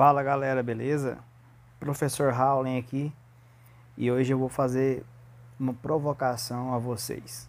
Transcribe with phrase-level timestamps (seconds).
[0.00, 1.18] Fala galera, beleza?
[1.78, 3.12] Professor Howling aqui
[3.98, 5.04] e hoje eu vou fazer
[5.58, 7.46] uma provocação a vocês.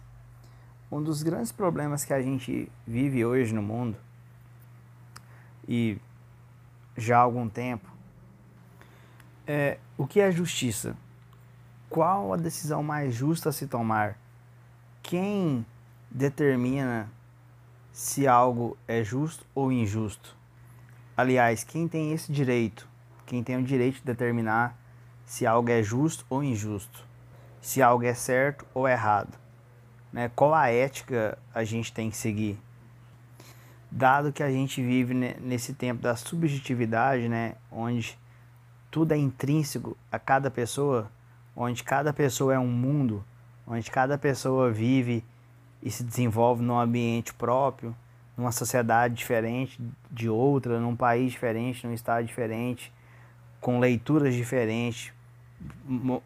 [0.90, 3.96] Um dos grandes problemas que a gente vive hoje no mundo
[5.66, 5.96] e
[6.94, 7.88] já há algum tempo
[9.46, 10.94] é o que é justiça?
[11.88, 14.18] Qual a decisão mais justa a se tomar?
[15.02, 15.64] Quem
[16.10, 17.10] determina
[17.94, 20.41] se algo é justo ou injusto?
[21.14, 22.88] Aliás, quem tem esse direito?
[23.26, 24.74] Quem tem o direito de determinar
[25.26, 27.06] se algo é justo ou injusto?
[27.60, 29.36] Se algo é certo ou errado?
[30.10, 30.30] Né?
[30.34, 32.58] Qual a ética a gente tem que seguir?
[33.90, 37.56] Dado que a gente vive nesse tempo da subjetividade, né?
[37.70, 38.18] onde
[38.90, 41.10] tudo é intrínseco a cada pessoa,
[41.54, 43.22] onde cada pessoa é um mundo,
[43.66, 45.22] onde cada pessoa vive
[45.82, 47.94] e se desenvolve num ambiente próprio,
[48.36, 52.92] numa sociedade diferente de outra, num país diferente, num estado diferente,
[53.60, 55.12] com leituras diferentes,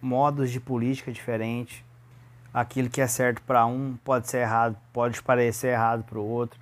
[0.01, 1.85] modos de política diferentes.
[2.53, 6.59] Aquilo que é certo para um pode ser errado, pode parecer errado para o outro.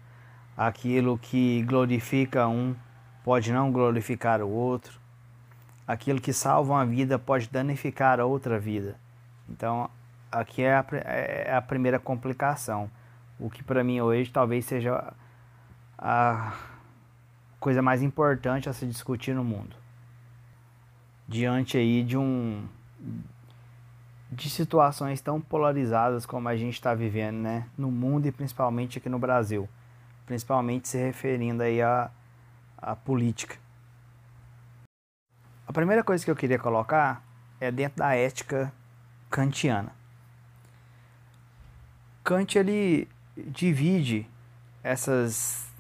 [0.56, 2.74] Aquilo que glorifica um
[3.22, 4.98] pode não glorificar o outro.
[5.86, 8.97] Aquilo que salva uma vida pode danificar outra vida.
[9.48, 9.88] Então,
[10.32, 12.91] aqui é a, é a primeira complicação.
[13.38, 15.12] O que para mim hoje talvez seja
[16.06, 16.52] a
[17.58, 19.74] coisa mais importante a se discutir no mundo.
[21.27, 22.69] Diante aí de um
[24.30, 29.08] de situações tão polarizadas como a gente está vivendo, né, no mundo e principalmente aqui
[29.08, 29.66] no Brasil,
[30.27, 32.10] principalmente se referindo aí à,
[32.77, 33.56] à política.
[35.66, 37.22] A primeira coisa que eu queria colocar
[37.60, 38.70] é dentro da ética
[39.30, 39.92] kantiana.
[42.22, 44.28] Kant ele divide
[44.82, 45.72] essas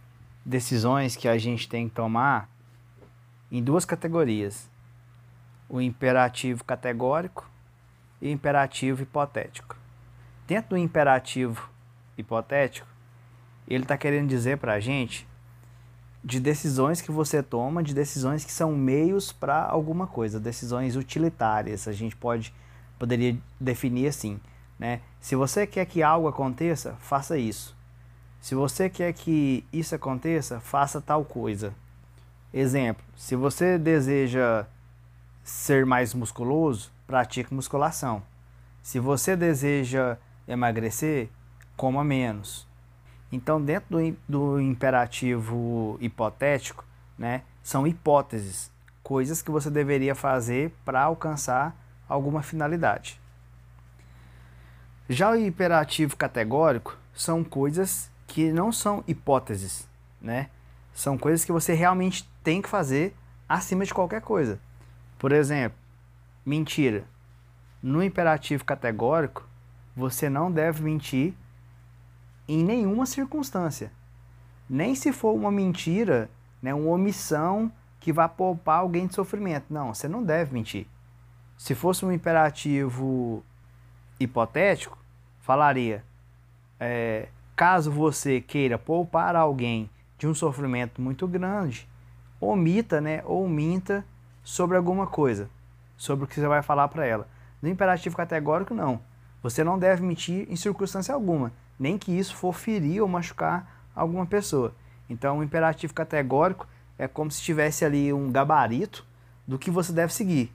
[0.44, 2.48] decisões que a gente tem que tomar
[3.50, 4.68] em duas categorias:
[5.68, 7.48] o imperativo categórico
[8.20, 9.76] e o imperativo hipotético.
[10.46, 11.70] Dentro do imperativo
[12.18, 12.86] hipotético,
[13.66, 15.26] ele está querendo dizer para a gente
[16.22, 21.86] de decisões que você toma, de decisões que são meios para alguma coisa, decisões utilitárias.
[21.86, 22.52] A gente pode
[22.98, 24.40] poderia definir assim,
[24.78, 25.00] né?
[25.20, 27.76] Se você quer que algo aconteça, faça isso.
[28.44, 31.72] Se você quer que isso aconteça, faça tal coisa.
[32.52, 34.66] Exemplo: se você deseja
[35.42, 38.22] ser mais musculoso, pratique musculação.
[38.82, 41.30] Se você deseja emagrecer,
[41.74, 42.68] coma menos.
[43.32, 46.84] Então, dentro do, do imperativo hipotético,
[47.16, 48.70] né, são hipóteses,
[49.02, 51.74] coisas que você deveria fazer para alcançar
[52.06, 53.18] alguma finalidade.
[55.08, 59.88] Já o imperativo categórico são coisas que não são hipóteses,
[60.20, 60.50] né?
[60.92, 63.14] São coisas que você realmente tem que fazer
[63.48, 64.58] acima de qualquer coisa.
[65.20, 65.78] Por exemplo,
[66.44, 67.04] mentira.
[67.80, 69.48] No imperativo categórico,
[69.94, 71.32] você não deve mentir
[72.48, 73.92] em nenhuma circunstância.
[74.68, 76.28] Nem se for uma mentira,
[76.60, 79.66] né, uma omissão que vai poupar alguém de sofrimento.
[79.70, 80.88] Não, você não deve mentir.
[81.56, 83.44] Se fosse um imperativo
[84.18, 84.98] hipotético,
[85.40, 86.04] falaria:
[86.80, 89.88] é, Caso você queira poupar alguém
[90.18, 91.88] de um sofrimento muito grande,
[92.40, 94.04] omita, né, ou minta
[94.42, 95.48] sobre alguma coisa,
[95.96, 97.28] sobre o que você vai falar para ela.
[97.62, 99.00] No imperativo categórico, não.
[99.42, 104.26] Você não deve mentir em circunstância alguma, nem que isso for ferir ou machucar alguma
[104.26, 104.74] pessoa.
[105.08, 106.66] Então, o imperativo categórico
[106.98, 109.06] é como se tivesse ali um gabarito
[109.46, 110.52] do que você deve seguir.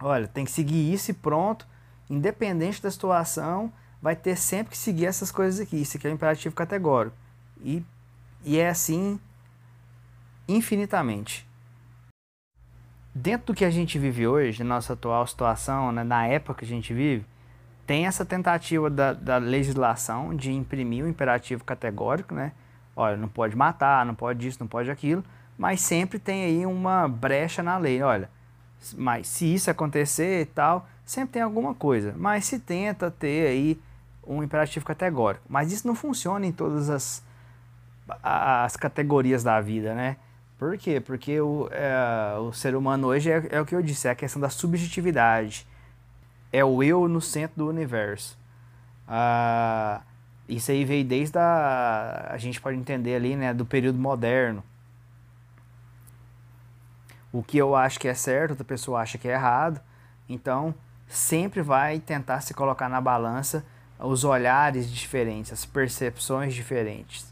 [0.00, 1.66] Olha, tem que seguir isso e pronto,
[2.08, 5.80] independente da situação, vai ter sempre que seguir essas coisas aqui.
[5.80, 7.16] Isso aqui é um imperativo categórico.
[7.62, 7.84] E,
[8.44, 9.20] e é assim
[10.48, 11.48] infinitamente.
[13.14, 16.64] Dentro do que a gente vive hoje, na nossa atual situação, né, na época que
[16.64, 17.26] a gente vive,
[17.86, 22.52] tem essa tentativa da, da legislação de imprimir o um imperativo categórico, né?
[22.94, 25.24] Olha, não pode matar, não pode isso, não pode aquilo,
[25.58, 28.00] mas sempre tem aí uma brecha na lei.
[28.00, 28.30] Olha,
[28.96, 32.14] mas se isso acontecer e tal, sempre tem alguma coisa.
[32.16, 33.80] Mas se tenta ter aí
[34.26, 35.44] um imperativo categórico.
[35.48, 37.22] Mas isso não funciona em todas as,
[38.22, 40.16] as categorias da vida, né?
[40.58, 41.00] Por quê?
[41.00, 44.14] Porque o, é, o ser humano hoje é, é, o que eu disse, é a
[44.14, 45.66] questão da subjetividade.
[46.52, 48.38] É o eu no centro do universo.
[49.08, 50.02] Ah,
[50.48, 52.28] isso aí veio desde a.
[52.30, 53.54] A gente pode entender ali, né?
[53.54, 54.62] Do período moderno.
[57.32, 59.80] O que eu acho que é certo, outra pessoa acha que é errado.
[60.28, 60.74] Então,
[61.08, 63.64] sempre vai tentar se colocar na balança
[64.02, 67.30] os olhares diferentes, as percepções diferentes.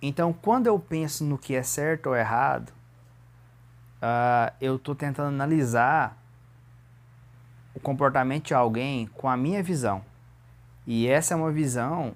[0.00, 6.18] Então, quando eu penso no que é certo ou errado, uh, eu estou tentando analisar
[7.74, 10.04] o comportamento de alguém com a minha visão.
[10.86, 12.14] E essa é uma visão,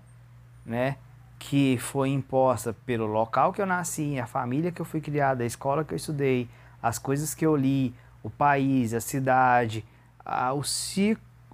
[0.65, 0.97] né,
[1.39, 5.47] que foi imposta pelo local que eu nasci, a família que eu fui criado, a
[5.47, 6.49] escola que eu estudei,
[6.83, 9.85] as coisas que eu li, o país, a cidade,
[10.25, 10.63] o,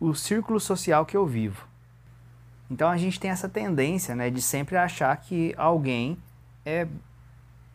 [0.09, 1.65] o círculo social que eu vivo.
[2.69, 6.19] Então a gente tem essa tendência né, de sempre achar que alguém
[6.67, 6.89] é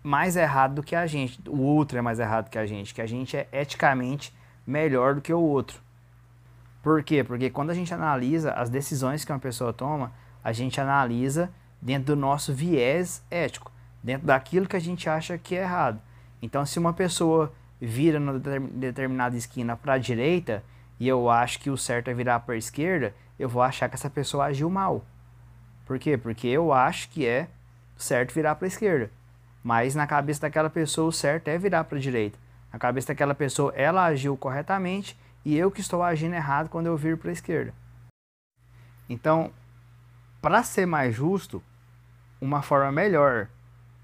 [0.03, 3.01] mais errado do que a gente, o outro é mais errado que a gente, que
[3.01, 4.35] a gente é eticamente
[4.65, 5.79] melhor do que o outro.
[6.83, 7.24] Por quê?
[7.24, 10.12] Porque quando a gente analisa as decisões que uma pessoa toma,
[10.44, 11.50] a gente analisa
[11.81, 13.71] dentro do nosso viés ético,
[14.03, 16.01] dentro daquilo que a gente acha que é errado.
[16.41, 20.63] Então, se uma pessoa vira numa determinada esquina para a direita
[20.99, 23.95] e eu acho que o certo é virar para a esquerda, eu vou achar que
[23.95, 25.05] essa pessoa agiu mal.
[25.85, 26.17] Por quê?
[26.17, 27.47] Porque eu acho que é
[27.95, 29.11] certo virar para a esquerda.
[29.63, 32.38] Mas na cabeça daquela pessoa o certo é virar para a direita.
[32.71, 36.97] Na cabeça daquela pessoa ela agiu corretamente e eu que estou agindo errado quando eu
[36.97, 37.73] vir para a esquerda.
[39.09, 39.51] Então,
[40.41, 41.63] para ser mais justo,
[42.41, 43.47] uma forma melhor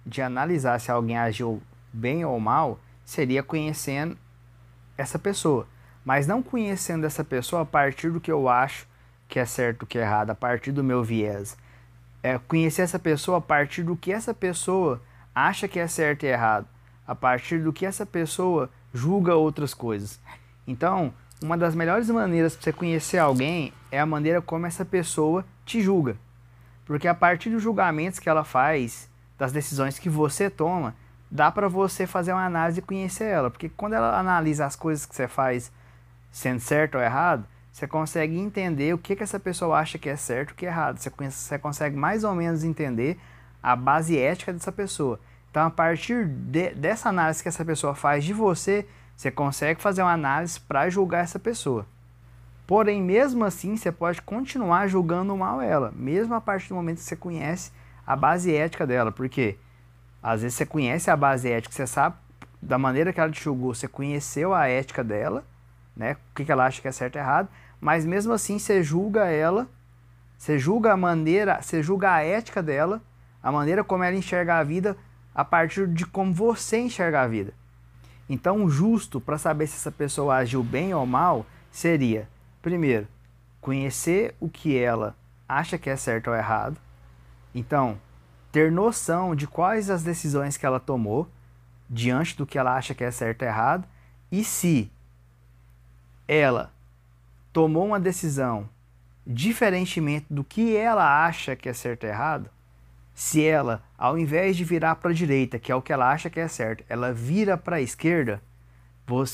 [0.06, 1.62] de analisar se alguém agiu
[1.92, 4.18] bem ou mal seria conhecendo
[4.98, 5.68] essa pessoa.
[6.04, 8.88] Mas não conhecendo essa pessoa a partir do que eu acho
[9.28, 11.58] que é certo, que é errado, a partir do meu viés.
[12.22, 15.02] É conhecer essa pessoa a partir do que essa pessoa
[15.34, 16.68] acha que é certo e errado,
[17.08, 20.20] a partir do que essa pessoa julga outras coisas.
[20.68, 25.44] Então, uma das melhores maneiras para você conhecer alguém é a maneira como essa pessoa
[25.66, 26.16] te julga.
[26.86, 30.96] Porque a partir dos julgamentos que ela faz, das decisões que você toma,
[31.30, 33.50] dá para você fazer uma análise e conhecer ela.
[33.50, 35.72] Porque quando ela analisa as coisas que você faz
[36.34, 40.16] sendo certo ou errado, você consegue entender o que, que essa pessoa acha que é
[40.16, 40.98] certo e o que é errado.
[40.98, 43.20] Você, você consegue mais ou menos entender
[43.62, 45.20] a base ética dessa pessoa.
[45.50, 48.86] Então, a partir de, dessa análise que essa pessoa faz de você,
[49.16, 51.86] você consegue fazer uma análise para julgar essa pessoa.
[52.66, 57.04] Porém, mesmo assim, você pode continuar julgando mal ela, mesmo a partir do momento que
[57.04, 57.72] você conhece
[58.06, 59.12] a base ética dela.
[59.12, 59.58] Porque
[60.22, 62.16] às vezes você conhece a base ética, você sabe
[62.62, 65.46] da maneira que ela te julgou, você conheceu a ética dela,
[65.96, 66.18] né?
[66.32, 67.50] O que ela acha que é certo e errado,
[67.80, 69.68] mas mesmo assim você julga ela,
[70.38, 73.02] você julga a maneira, você julga a ética dela,
[73.42, 74.98] a maneira como ela enxerga a vida
[75.34, 77.54] a partir de como você enxerga a vida.
[78.30, 82.28] Então, justo para saber se essa pessoa agiu bem ou mal seria
[82.64, 83.10] Primeiro,
[83.60, 85.14] conhecer o que ela
[85.48, 86.78] acha que é certo ou errado.
[87.54, 88.00] Então,
[88.54, 91.28] ter noção de quais as decisões que ela tomou
[91.90, 93.86] diante do que ela acha que é certo ou errado.
[94.32, 94.90] E se
[96.28, 96.72] ela
[97.52, 98.70] tomou uma decisão
[99.26, 102.50] diferentemente do que ela acha que é certo ou errado,
[103.14, 106.30] se ela, ao invés de virar para a direita, que é o que ela acha
[106.30, 108.42] que é certo, ela vira para a esquerda,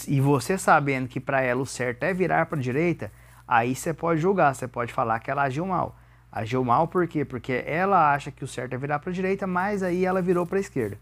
[0.07, 3.11] e você sabendo que para ela o certo é virar para a direita,
[3.47, 5.95] aí você pode julgar, você pode falar que ela agiu mal.
[6.31, 7.23] Agiu mal por quê?
[7.23, 10.45] Porque ela acha que o certo é virar para a direita, mas aí ela virou
[10.45, 10.97] para a esquerda.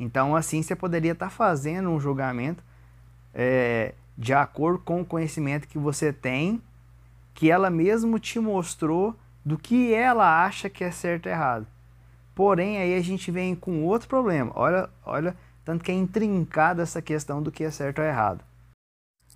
[0.00, 2.62] Então, assim, você poderia estar tá fazendo um julgamento
[3.32, 6.62] é, de acordo com o conhecimento que você tem,
[7.34, 9.14] que ela mesmo te mostrou
[9.44, 11.66] do que ela acha que é certo e errado.
[12.34, 14.52] Porém, aí a gente vem com outro problema.
[14.54, 18.44] Olha, olha tanto que é intrincada essa questão do que é certo ou errado.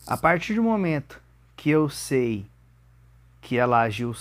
[0.06, 1.20] A partir do momento
[1.56, 2.46] que eu sei
[3.40, 4.14] que ela agiu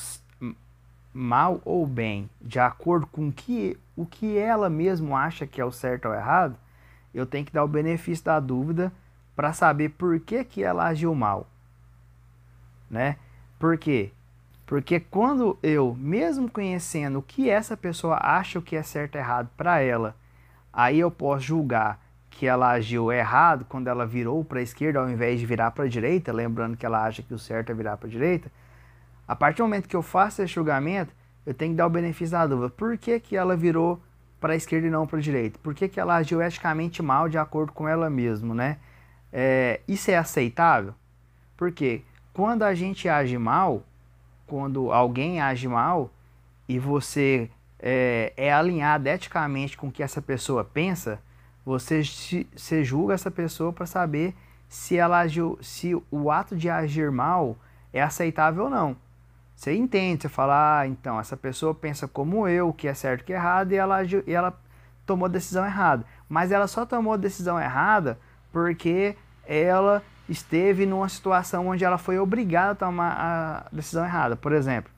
[1.14, 5.72] mal ou bem, de acordo com que, o que ela mesmo acha que é o
[5.72, 6.56] certo ou errado,
[7.14, 8.92] eu tenho que dar o benefício da dúvida
[9.38, 11.48] para saber por que, que ela agiu mal.
[12.89, 13.17] Né?
[13.60, 14.10] Por quê?
[14.65, 19.48] Porque quando eu, mesmo conhecendo o que essa pessoa acha que é certo ou errado
[19.56, 20.15] para ela,
[20.74, 25.10] aí eu posso julgar que ela agiu errado quando ela virou para a esquerda ao
[25.10, 27.96] invés de virar para a direita, lembrando que ela acha que o certo é virar
[27.96, 28.51] para a direita.
[29.27, 31.13] A partir do momento que eu faço esse julgamento,
[31.46, 32.70] eu tenho que dar o benefício da dúvida.
[32.72, 34.01] Por que, que ela virou
[34.41, 35.60] para a esquerda e não para a direita?
[35.62, 38.77] Por que, que ela agiu eticamente mal de acordo com ela mesma, né?
[39.32, 40.94] É, isso é aceitável?
[41.56, 42.04] Porque
[42.34, 43.84] quando a gente age mal,
[44.46, 46.10] quando alguém age mal
[46.68, 51.20] e você é, é alinhado eticamente com o que essa pessoa pensa,
[51.66, 54.34] você, se, julga essa pessoa para saber
[54.70, 57.58] se ela agiu, se o ato de agir mal
[57.92, 58.96] é aceitável ou não.
[59.56, 63.34] Você entende, você fala, ah, então, essa pessoa pensa como eu, que é certo que
[63.34, 64.58] é errado, e ela, agiu, e ela
[65.06, 66.06] tomou decisão errada.
[66.30, 68.20] Mas ela só tomou decisão errada
[68.58, 74.36] porque ela esteve numa situação onde ela foi obrigada a tomar a decisão errada.
[74.36, 74.92] Por exemplo,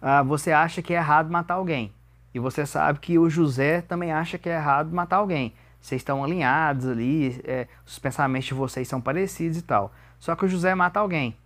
[0.00, 1.92] ah, você acha que é errado matar alguém.
[2.32, 5.52] E você sabe que o José também acha que é errado matar alguém.
[5.78, 9.92] vocês estão alinhados ali, é, os pensamentos de vocês são parecidos e tal.
[10.18, 11.36] Só que o José mata alguém.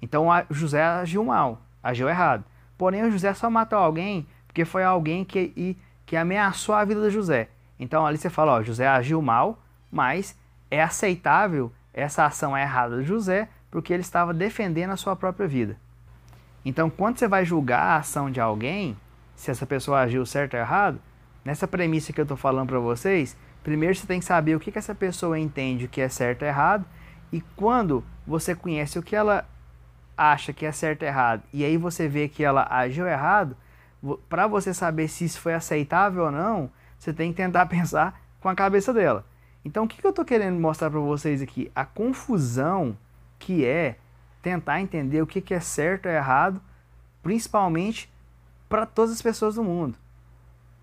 [0.00, 2.44] Então o José agiu mal, agiu errado.
[2.78, 7.10] Porém, o José só matou alguém porque foi alguém que, que ameaçou a vida do
[7.10, 7.48] José.
[7.80, 9.58] Então ali você fala, ó, José agiu mal,
[9.90, 10.38] mas
[10.70, 15.76] é aceitável essa ação errada do José porque ele estava defendendo a sua própria vida.
[16.64, 18.96] Então, quando você vai julgar a ação de alguém,
[19.34, 21.00] se essa pessoa agiu certo ou errado,
[21.44, 24.70] nessa premissa que eu estou falando para vocês, primeiro você tem que saber o que,
[24.70, 26.84] que essa pessoa entende que é certo ou errado,
[27.32, 29.48] e quando você conhece o que ela
[30.16, 33.56] acha que é certo ou errado, e aí você vê que ela agiu errado,
[34.28, 38.48] para você saber se isso foi aceitável ou não, você tem que tentar pensar com
[38.48, 39.24] a cabeça dela.
[39.64, 41.70] Então, o que, eu estou querendo mostrar para vocês aqui?
[41.74, 42.96] A confusão
[43.38, 43.96] que é
[44.40, 46.60] tentar entender o que, que é certo ou errado,
[47.22, 48.10] principalmente
[48.68, 49.98] para todas as pessoas do mundo.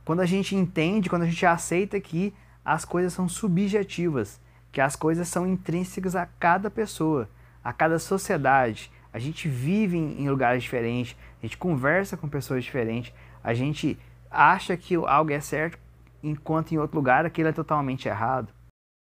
[0.06, 4.40] Quando a gente entende, quando a gente aceita que as coisas são subjetivas,
[4.72, 7.30] que as coisas são intrínsecas a cada pessoa,
[7.64, 8.92] a cada sociedade.
[9.12, 13.98] A gente vive em lugares diferentes, a gente conversa com pessoas diferentes, a gente
[14.30, 15.80] acha que algo é certo,
[16.22, 18.57] enquanto em outro lugar aquilo é totalmente errado.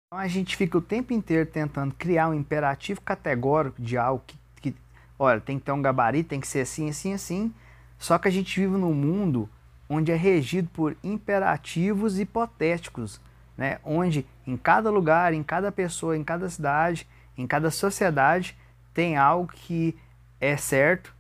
[0.08, 4.38] Então a gente fica o tempo inteiro tentando criar um imperativo categórico de algo que,
[4.62, 4.76] que,
[5.18, 7.54] olha, tem que ter um gabarito, tem que ser assim, assim, assim.
[7.98, 9.50] Só que a gente vive num mundo
[9.90, 13.20] onde é regido por imperativos hipotéticos,
[13.58, 13.80] né?
[13.84, 17.08] onde em cada lugar, em cada pessoa, em cada cidade,
[17.38, 18.56] em cada sociedade,
[18.94, 19.98] tem algo que
[20.40, 21.14] é certo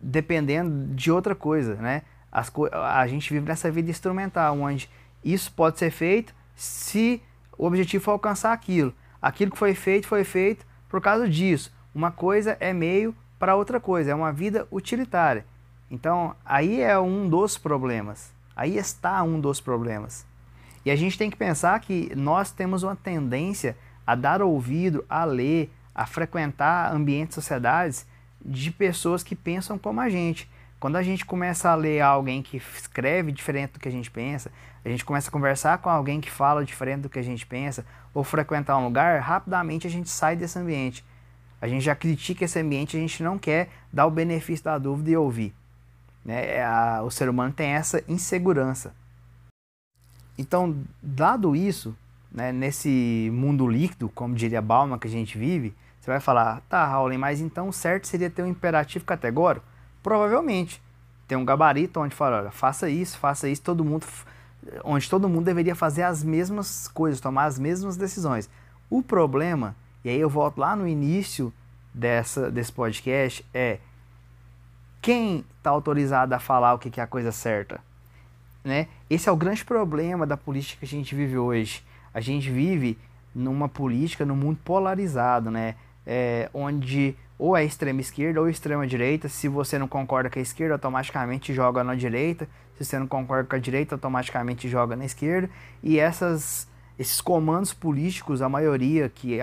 [0.00, 1.74] dependendo de outra coisa.
[1.74, 2.02] Né?
[2.30, 4.88] As co a gente vive nessa vida instrumental, onde
[5.24, 7.20] isso pode ser feito se
[7.58, 8.94] o objetivo for alcançar aquilo.
[9.20, 11.72] Aquilo que foi feito, foi feito por causa disso.
[11.94, 15.44] Uma coisa é meio para outra coisa, é uma vida utilitária.
[15.90, 18.30] Então, aí é um dos problemas.
[18.54, 20.24] Aí está um dos problemas.
[20.84, 25.24] E a gente tem que pensar que nós temos uma tendência a dar ouvido, a
[25.24, 28.06] ler, a frequentar ambientes, sociedades
[28.44, 30.48] de pessoas que pensam como a gente.
[30.80, 34.50] Quando a gente começa a ler alguém que escreve diferente do que a gente pensa,
[34.84, 37.84] a gente começa a conversar com alguém que fala diferente do que a gente pensa,
[38.14, 41.04] ou frequentar um lugar, rapidamente a gente sai desse ambiente.
[41.60, 45.10] A gente já critica esse ambiente, a gente não quer dar o benefício da dúvida
[45.10, 45.52] e ouvir.
[46.24, 46.58] Né?
[46.58, 48.94] É o ser humano tem essa insegurança.
[50.38, 51.96] Então, dado isso,
[52.30, 56.86] né, nesse mundo líquido, como diria Bauman, que a gente vive, você vai falar, tá,
[56.86, 59.66] Raul, mas então certo seria ter um imperativo categórico?
[60.02, 60.82] Provavelmente.
[61.26, 64.06] Tem um gabarito onde fala, olha, faça isso, faça isso, todo mundo,
[64.82, 68.48] onde todo mundo deveria fazer as mesmas coisas, tomar as mesmas decisões.
[68.88, 71.52] O problema, e aí eu volto lá no início
[71.92, 73.78] dessa, desse podcast, é
[75.02, 77.80] quem está autorizado a falar o que é a coisa certa?
[78.64, 78.88] Né?
[79.08, 81.84] Esse é o grande problema da política que a gente vive hoje.
[82.12, 82.98] A gente vive
[83.34, 85.76] numa política, num mundo polarizado, né?
[86.06, 89.28] É, onde ou é extrema esquerda ou extrema direita.
[89.28, 92.48] Se você não concorda com a esquerda, automaticamente joga na direita.
[92.76, 95.48] Se você não concorda com a direita, automaticamente joga na esquerda.
[95.82, 96.68] E essas,
[96.98, 99.38] esses comandos políticos, a maioria que,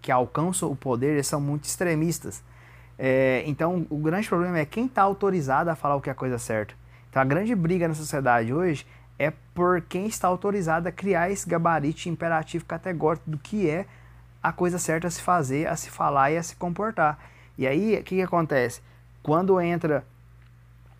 [0.00, 2.42] que alcançam o poder, eles são muito extremistas.
[2.98, 6.16] É, então, o grande problema é quem está autorizado a falar o que é a
[6.16, 6.74] coisa certa.
[7.10, 8.86] Então, a grande briga na sociedade hoje
[9.18, 13.86] é por quem está autorizado a criar esse gabarito imperativo categórico do que é
[14.46, 17.18] a coisa certa a se fazer, a se falar e a se comportar.
[17.58, 18.80] E aí, o que, que acontece?
[19.20, 20.06] Quando entra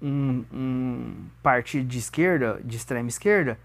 [0.03, 3.57] um, um, partido de esquerda, de extrema esquerda,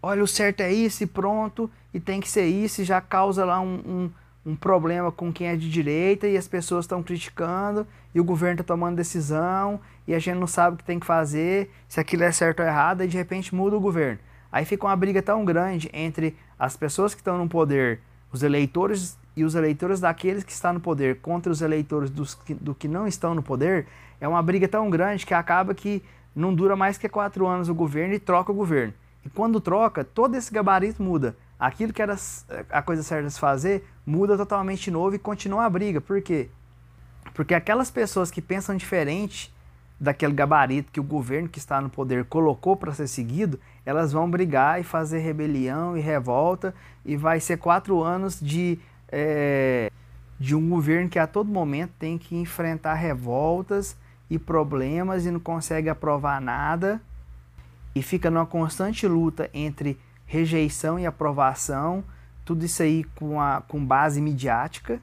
[0.00, 3.44] olha, o certo é isso e pronto, e tem que ser isso, e já causa
[3.44, 7.84] lá um, um, um problema com quem é de direita, e as pessoas estão criticando,
[8.14, 11.06] e o governo está tomando decisão, e a gente não sabe o que tem que
[11.06, 14.20] fazer, se aquilo é certo ou errado, e de repente muda o governo.
[14.52, 17.98] Aí fica uma briga tão grande entre as pessoas que estão no poder
[18.36, 22.54] os eleitores e os eleitores daqueles que estão no poder contra os eleitores dos que,
[22.54, 23.86] do que não estão no poder,
[24.20, 26.02] é uma briga tão grande que acaba que
[26.34, 28.92] não dura mais que quatro anos o governo e troca o governo.
[29.24, 31.36] E quando troca, todo esse gabarito muda.
[31.58, 32.14] Aquilo que era
[32.70, 36.00] a coisa certa de se fazer muda totalmente de novo e continua a briga.
[36.00, 36.50] Por quê?
[37.32, 39.54] Porque aquelas pessoas que pensam diferente
[39.98, 44.28] daquele gabarito que o governo que está no poder colocou para ser seguido, elas vão
[44.28, 46.74] brigar e fazer rebelião e revolta
[47.04, 48.78] e vai ser quatro anos de,
[49.08, 49.90] é,
[50.38, 53.96] de um governo que a todo momento tem que enfrentar revoltas
[54.28, 57.00] e problemas e não consegue aprovar nada
[57.94, 62.02] e fica numa constante luta entre rejeição e aprovação,
[62.44, 65.00] tudo isso aí com, a, com base midiática.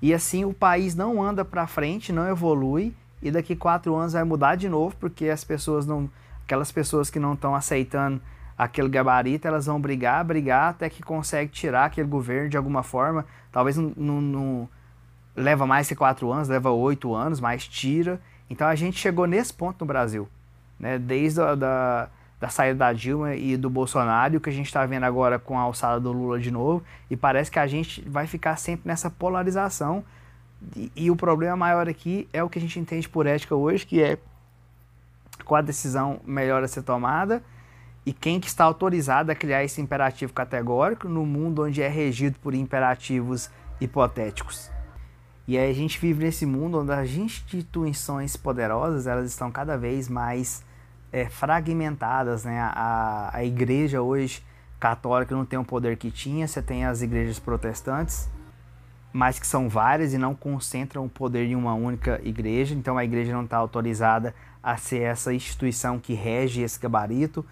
[0.00, 4.24] E assim o país não anda para frente, não evolui e daqui quatro anos vai
[4.24, 6.08] mudar de novo, porque as pessoas não.
[6.46, 8.20] Aquelas pessoas que não estão aceitando
[8.56, 13.26] aquele gabarito, elas vão brigar, brigar até que consegue tirar aquele governo de alguma forma.
[13.52, 14.68] Talvez não, não, não
[15.34, 18.20] leva mais que quatro anos, leva oito anos, mas tira.
[18.48, 20.28] Então a gente chegou nesse ponto no Brasil,
[20.78, 20.98] né?
[20.98, 22.08] Desde a da,
[22.40, 25.62] da saída da Dilma e do Bolsonaro, que a gente está vendo agora com a
[25.62, 30.04] alçada do Lula de novo, e parece que a gente vai ficar sempre nessa polarização.
[30.74, 33.84] E, e o problema maior aqui é o que a gente entende por ética hoje,
[33.84, 34.16] que é
[35.46, 37.42] qual a decisão melhor a ser tomada
[38.04, 42.38] e quem que está autorizado a criar esse imperativo categórico no mundo onde é regido
[42.40, 43.48] por imperativos
[43.80, 44.70] hipotéticos.
[45.48, 50.08] E aí a gente vive nesse mundo onde as instituições poderosas elas estão cada vez
[50.08, 50.64] mais
[51.12, 52.60] é, fragmentadas, né?
[52.60, 54.42] A, a igreja hoje
[54.78, 58.28] católica não tem o poder que tinha, você tem as igrejas protestantes,
[59.16, 63.04] mas que são várias e não concentram o poder em uma única igreja, então a
[63.04, 67.42] igreja não está autorizada a ser essa instituição que rege esse gabarito.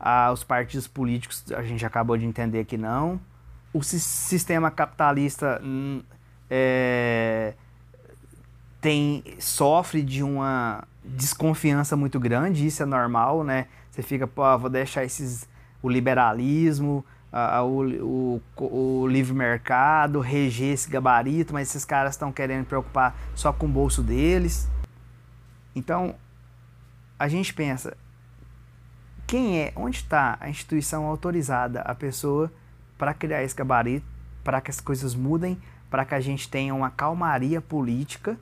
[0.00, 3.20] Ah, os partidos políticos, a gente acabou de entender que não.
[3.70, 6.02] O sistema capitalista hum,
[6.48, 7.52] é,
[8.80, 13.66] tem sofre de uma desconfiança muito grande, isso é normal, né?
[13.90, 15.46] Você fica, pô, ah, vou deixar esses
[15.82, 22.32] o liberalismo, a, o, o, o, livre mercado, reger esse gabarito, mas esses caras estão
[22.32, 24.68] querendo preocupar só com o bolso deles.
[25.74, 26.14] Então,
[27.18, 27.96] a gente pensa,
[29.26, 32.50] quem é, onde está a instituição autorizada, a pessoa,
[32.98, 34.06] para criar esse gabarito,
[34.42, 35.56] para que as coisas mudem,
[35.88, 38.36] para que a gente tenha uma calmaria política,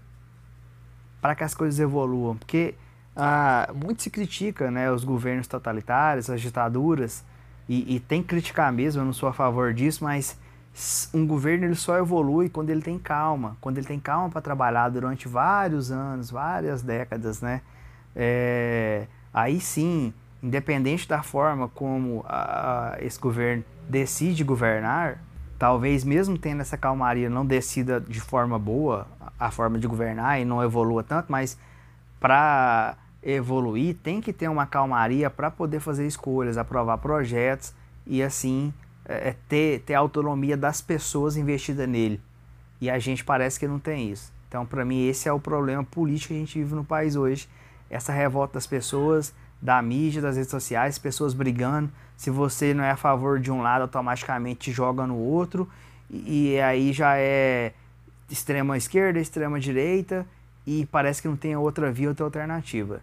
[1.21, 2.37] para que as coisas evoluam.
[2.37, 2.75] Porque
[3.15, 7.25] ah, muito se critica né, os governos totalitários, as ditaduras,
[7.69, 10.39] e, e, tem que criticar mesmo, eu não sou a favor disso, mas
[11.13, 14.89] um governo ele só evolui quando ele tem calma, quando ele tem calma para trabalhar
[14.89, 17.61] durante vários anos, várias décadas, né?
[18.17, 25.19] É, aí sim, independente da forma como a, esse governo decide governar,
[25.59, 29.07] talvez mesmo tendo essa calmaria não decida de forma boa
[29.39, 31.59] a forma de governar e não evolua tanto, mas
[32.21, 37.75] para evoluir tem que ter uma calmaria para poder fazer escolhas, aprovar projetos
[38.07, 38.73] e assim
[39.05, 42.21] é, é, ter, ter autonomia das pessoas investidas nele.
[42.81, 44.33] E a gente parece que não tem isso.
[44.47, 47.49] Então, para mim, esse é o problema político que a gente vive no país hoje.
[47.91, 51.91] Essa revolta das pessoas, da mídia, das redes sociais, pessoas brigando.
[52.17, 55.69] Se você não é a favor de um lado, automaticamente joga no outro.
[56.09, 57.73] E, e aí já é
[58.31, 60.27] extrema esquerda, extrema direita.
[60.67, 63.01] E parece que não tem outra via, outra alternativa.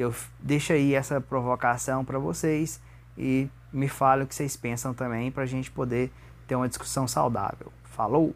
[0.00, 2.80] Eu deixo aí essa provocação para vocês
[3.18, 6.10] e me fale o que vocês pensam também para a gente poder
[6.46, 7.70] ter uma discussão saudável.
[7.84, 8.34] Falou!